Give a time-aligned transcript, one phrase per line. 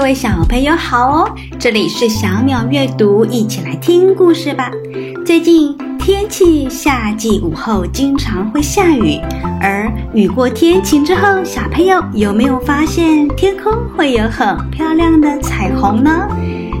[0.00, 1.34] 各位小朋友好哦！
[1.58, 4.70] 这里是小鸟阅读，一起来听故事吧。
[5.26, 9.20] 最近天气夏季午后经常会下雨，
[9.60, 16.26] 而雨过天晴之后，小朋友有没有发现天空会有很漂亮的彩虹呢？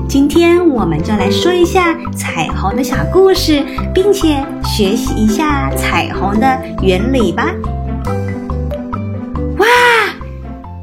[0.08, 3.62] 今天我们就来说一下彩虹的小故事，
[3.94, 7.52] 并且学习一下彩虹的原理吧。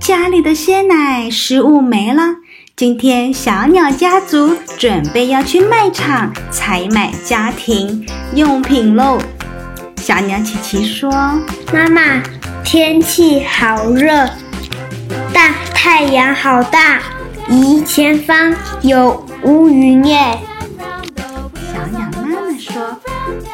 [0.07, 2.37] 家里的鲜奶食物没了，
[2.77, 9.19] 今天小鸟家族准备要去卖场采买家庭用品喽。
[9.97, 11.11] 小鸟琪琪说
[11.73, 12.23] ：“妈妈，
[12.63, 14.29] 天气好热，
[15.33, 17.01] 大太阳好大，
[17.49, 20.39] 咦，前方有乌云耶。”
[21.69, 22.97] 小鸟妈妈说：“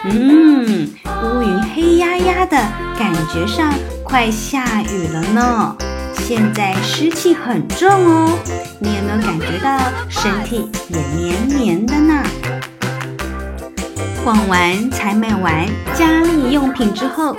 [0.05, 0.87] 嗯，
[1.23, 2.55] 乌云黑压压的，
[2.99, 3.73] 感觉上
[4.03, 5.75] 快下雨了呢。”
[6.15, 8.39] 现在湿气很重哦，
[8.79, 9.77] 你有没有感觉到
[10.09, 12.23] 身体也黏黏的呢？
[14.23, 17.35] 逛完、采买完家里用品之后，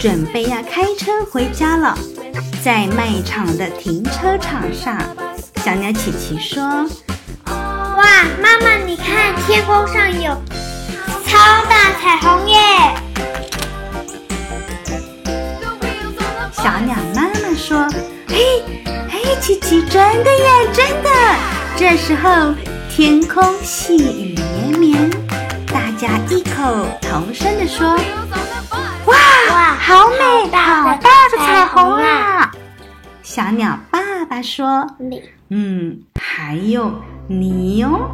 [0.00, 1.96] 准备要开车回家了。
[2.62, 4.98] 在卖场的停车场上，
[5.64, 6.62] 小鸟琪琪说
[7.46, 8.04] ：“哇，
[8.42, 10.30] 妈妈，你看天空上有
[11.26, 12.56] 超大彩虹耶！”
[16.54, 17.86] 小鸟妈妈说。
[18.28, 18.62] 嘿，
[19.08, 21.10] 嘿，琪琪，真的耶，真的！
[21.76, 22.54] 这时候
[22.88, 25.10] 天空细雨绵绵，
[25.66, 27.86] 大家异口同声地说
[29.06, 29.14] ：“哇，
[29.50, 32.50] 哇，好美，好大的彩虹啊！”
[33.22, 34.86] 小鸟爸爸说：“，
[35.50, 36.92] 嗯，还有
[37.28, 38.10] 你哟。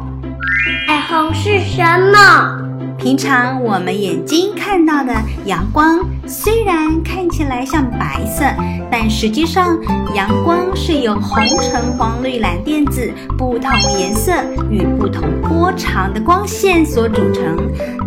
[0.87, 2.69] 彩虹是什么？”
[3.01, 5.11] 平常我们眼睛看到的
[5.45, 8.45] 阳光，虽然看起来像白色，
[8.91, 9.75] 但实际上
[10.13, 14.31] 阳光是由红、橙、黄、绿、蓝、靛、紫不同颜色
[14.69, 17.57] 与不同波长的光线所组成。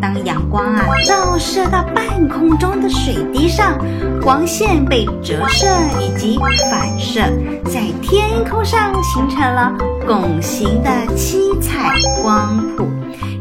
[0.00, 3.76] 当阳光啊照射到半空中的水滴上，
[4.22, 5.66] 光线被折射
[6.00, 6.38] 以及
[6.70, 7.20] 反射，
[7.64, 9.72] 在天空上形成了
[10.06, 12.86] 拱形的七彩光谱，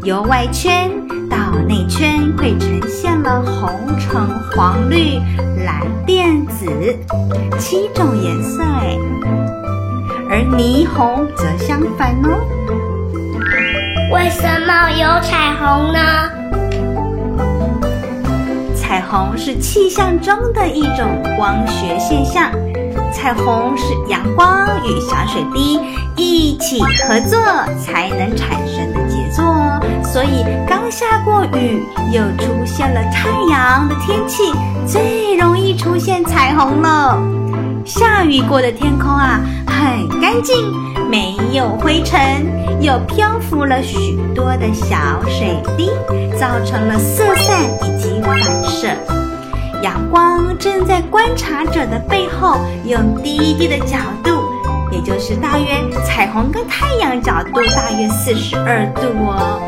[0.04, 0.92] 由外圈。
[1.34, 3.68] 到内圈会呈现了红、
[3.98, 5.18] 橙、黄、绿、
[5.66, 6.68] 蓝、靛、紫
[7.58, 8.96] 七种颜色哎，
[10.30, 12.38] 而霓虹则相反哦。
[14.12, 16.00] 为什么有彩虹呢？
[18.76, 22.52] 彩虹是气象中的一种光学现象。
[23.12, 25.80] 彩虹是阳光与小水滴
[26.16, 27.40] 一起合作
[27.84, 29.03] 才能产生的
[30.04, 34.54] 所以刚下过雨又出现了太阳的天气，
[34.86, 37.18] 最容易出现彩虹了。
[37.86, 40.56] 下雨过的天空啊，很干净，
[41.10, 42.46] 没有灰尘，
[42.80, 44.96] 又漂浮了许多的小
[45.28, 45.90] 水滴，
[46.40, 48.88] 造成了色散以及反射。
[49.82, 54.32] 阳光正在观察者的背后，用低低的角度，
[54.90, 55.66] 也就是大约
[56.06, 59.60] 彩虹跟太阳角度大约四十二度哦，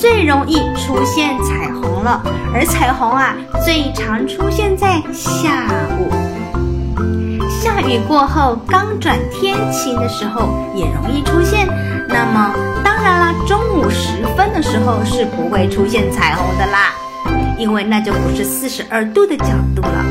[0.00, 2.22] 最容易出现彩虹了。
[2.54, 5.68] 而彩虹啊，最常出现在下
[5.98, 6.10] 午，
[7.50, 11.68] 下雨过后刚转天晴的时候也容易出现。
[12.08, 16.94] 那么当然啦，中午时分的时候是不会出现彩虹的啦。
[17.58, 20.02] 因为那就不是四十二度的角度了，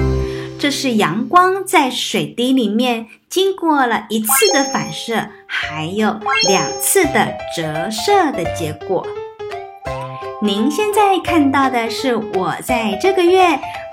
[0.59, 6.15] 这是阳光在水滴里面经过了一次的反射，还有
[6.47, 9.03] 两次的折射的结果。
[10.41, 13.41] 您现在看到的是我在这个月，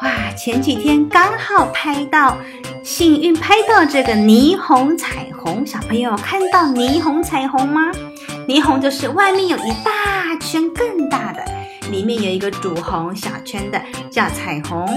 [0.03, 2.37] 哇，前几天刚好拍到，
[2.85, 5.67] 幸运拍到这个霓虹彩虹。
[5.67, 7.91] 小朋友看到霓虹彩虹吗？
[8.47, 11.45] 霓虹就是外面有一大圈更大的。
[11.91, 14.89] 里面有一个主红小圈的叫彩虹，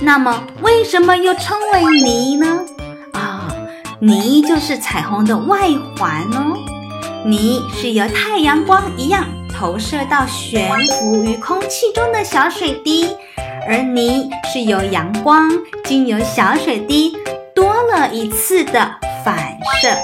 [0.00, 2.64] 那么为什么又称为霓呢？
[3.12, 3.54] 啊、哦，
[4.00, 6.58] 霓就是彩虹的外环哦。
[7.24, 13.14] 霓是由太阳光一样投射到悬浮于空气中的小水滴，
[13.68, 15.50] 而霓是由阳光
[15.84, 17.12] 经由小水滴
[17.54, 18.92] 多了一次的
[19.24, 19.36] 反
[19.80, 19.96] 射。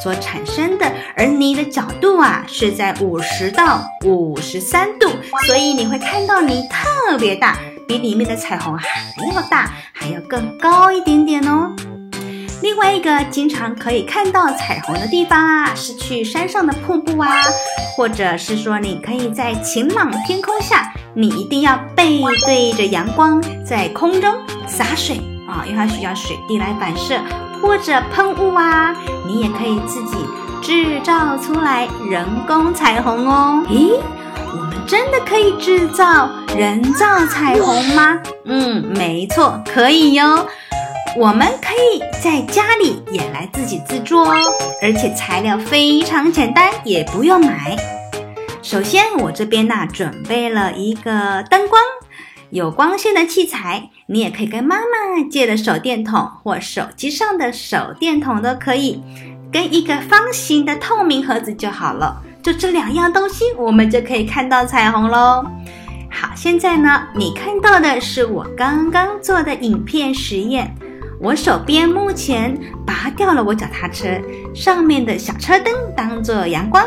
[0.00, 5.10] 所产生的，而霓的角度啊是在五十到五十三度，
[5.46, 8.86] 所以你会看到霓特别大，比里面的彩虹还
[9.34, 11.42] 要大，还要更高一点点。
[12.76, 17.34] 另外一个经常可以看到彩虹的地方啊，是去山上的瀑布啊，
[17.96, 24.30] 或者是说你可以在晴朗天空下，你一定要背对着阳光在空中
[24.66, 25.16] 洒水。
[25.48, 27.18] 啊，因为它需要水滴来反射，
[27.62, 28.94] 或者喷雾啊，
[29.26, 30.18] 你也可以自己
[30.60, 33.64] 制造出来人工彩虹哦。
[33.70, 33.98] 咦，
[34.52, 38.20] 我们真的可以制造人造彩虹吗？
[38.44, 40.46] 嗯，没错，可以哟。
[41.16, 44.36] 我们可以在家里也来自己制作哦，
[44.82, 47.74] 而且材料非常简单，也不用买。
[48.62, 51.80] 首先，我这边呢准备了一个灯光，
[52.50, 59.02] 有光线的器材，你也可以跟妈妈借的手电筒或手机上的手电筒都可以，
[59.50, 62.22] 跟一个方形的透明盒子就好了。
[62.42, 65.46] 就这两样东西，我们就可以看到彩虹喽。
[66.10, 70.70] 好，现在呢，你看到的是我刚刚做的影片实验。
[71.18, 74.06] 我手边目前拔掉了我脚踏车
[74.54, 76.84] 上面的小车灯，当做阳光，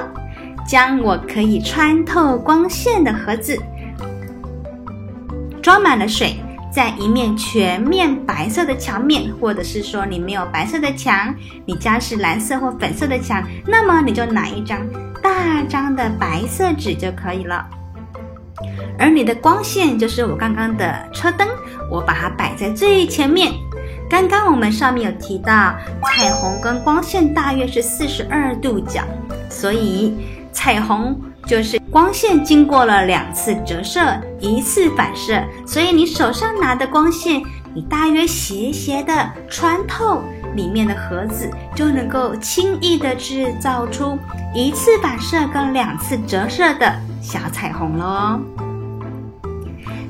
[0.67, 3.57] 将我可以穿透光线的盒子
[5.61, 6.35] 装满了水，
[6.71, 11.33] 在一面全面白色的墙面，或者是说你没有白色的墙，
[11.65, 14.79] 你家是蓝色或粉色的墙，那么你就拿一张
[15.23, 17.67] 大张的白色纸就可以了。
[18.97, 21.47] 而你的光线就是我刚刚的车灯，
[21.89, 23.51] 我把它摆在最前面。
[24.09, 29.03] 刚刚我们上面有提到，彩虹跟光线大约是四十二度角，
[29.51, 30.17] 所以
[30.51, 31.15] 彩虹
[31.45, 34.01] 就是光线经过了两次折射，
[34.39, 37.39] 一次反射，所以你手上拿的光线，
[37.75, 39.13] 你大约斜斜的
[39.47, 40.23] 穿透
[40.55, 44.17] 里面的盒子，就能够轻易的制造出
[44.55, 46.91] 一次反射跟两次折射的
[47.21, 48.41] 小彩虹喽。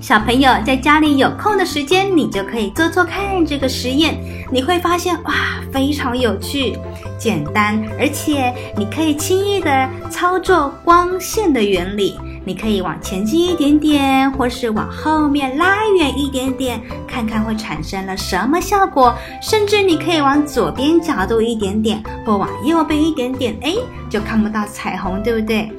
[0.01, 4.17] 小朋友在家里有空的时间，你就可以做做看这个实验，
[4.49, 5.33] 你会发现哇，
[5.73, 6.77] 非常有趣、
[7.17, 12.17] 简单，而且你可以轻易地操作光线的原理。
[12.45, 19.13] 你可以往前进一点点，或是往后面拉远一点点，看看会产生了什么效果。
[19.41, 23.75] 甚至你可以往左边角度一点点，或往右边一点点，哎，
[24.09, 25.69] 就看不到彩虹，对不对？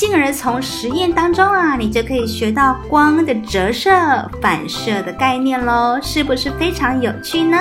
[0.00, 3.90] 进而从实验当中啊，你就可以学到光的折射、
[4.40, 7.58] 反射的概念喽，是不是非常有趣呢？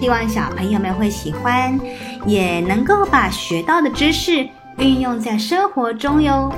[0.00, 1.78] 希望小朋友们会喜欢，
[2.26, 4.44] 也能够把学到的知识
[4.78, 6.52] 运用在生活中哟，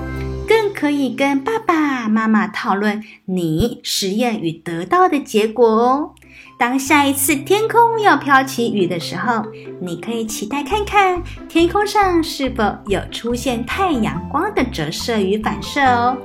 [0.49, 6.15] 更可以跟爸爸妈妈讨论你实验与得到的结果哦。
[6.59, 9.45] 当下一次天空要飘起雨的时候，
[9.81, 16.19] 你可以期待看看天空上是否有出现太阳光的折射与反射哦。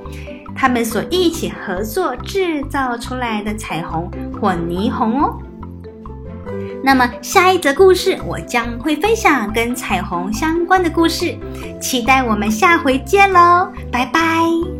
[0.56, 4.10] 他们所一起合作制造出来的彩虹
[4.40, 5.38] 或霓虹哦。
[6.82, 11.36] 那么下一则故事，我将会分享跟彩虹相关的故事，
[11.80, 14.73] 期待我们下回见喽，拜拜。